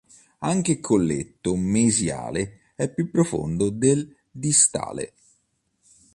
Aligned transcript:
Anche 0.39 0.71
il 0.71 0.79
colletto 0.79 1.55
mesiale 1.55 2.71
è 2.73 2.91
più 2.91 3.11
profondo 3.11 3.69
del 3.69 4.17
distale. 4.31 5.13